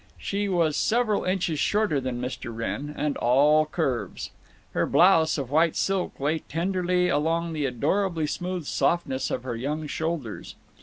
She 0.17 0.49
was 0.49 0.75
several 0.77 1.25
inches 1.25 1.59
shorter 1.59 2.01
than 2.01 2.19
Mr. 2.19 2.51
Wrenn, 2.51 2.91
and 2.97 3.15
all 3.17 3.67
curves. 3.67 4.31
Her 4.73 4.87
blouse 4.87 5.37
of 5.37 5.51
white 5.51 5.75
silk 5.75 6.19
lay 6.19 6.39
tenderly 6.39 7.07
along 7.07 7.53
the 7.53 7.67
adorably 7.67 8.25
smooth 8.25 8.65
softness 8.65 9.29
of 9.29 9.43
her 9.43 9.55
young 9.55 9.85
shoulders. 9.85 10.55